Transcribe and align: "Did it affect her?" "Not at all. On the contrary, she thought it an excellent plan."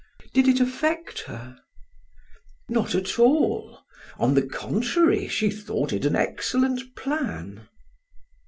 "Did 0.33 0.47
it 0.47 0.59
affect 0.59 1.19
her?" 1.25 1.59
"Not 2.67 2.95
at 2.95 3.19
all. 3.19 3.81
On 4.17 4.33
the 4.33 4.41
contrary, 4.41 5.27
she 5.27 5.51
thought 5.51 5.93
it 5.93 6.05
an 6.05 6.15
excellent 6.15 6.95
plan." 6.95 7.67